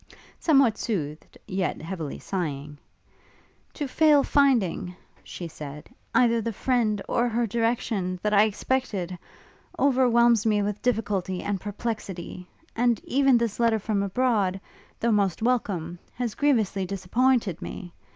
[0.39, 2.79] Somewhat soothed, yet heavily sighing,
[3.75, 9.15] 'To fail finding,' she said, 'either the friend, or her direction, that I expected,
[9.77, 12.47] overwhelms me with difficulty and perplexity.
[12.75, 14.59] And even this letter from abroad,
[14.99, 17.93] though most welcome, has grievously disappointed me!